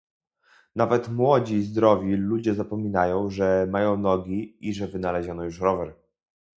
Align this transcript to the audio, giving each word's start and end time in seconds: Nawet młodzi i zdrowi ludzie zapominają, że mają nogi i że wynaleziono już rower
Nawet 0.75 1.09
młodzi 1.09 1.53
i 1.55 1.63
zdrowi 1.63 2.13
ludzie 2.15 2.53
zapominają, 2.55 3.29
że 3.29 3.67
mają 3.69 3.97
nogi 3.97 4.57
i 4.69 4.73
że 4.73 4.87
wynaleziono 4.87 5.43
już 5.43 5.59
rower 5.61 5.95